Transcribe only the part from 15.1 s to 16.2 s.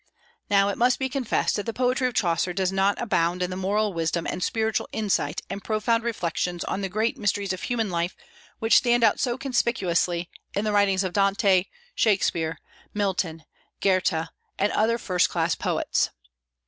class poets.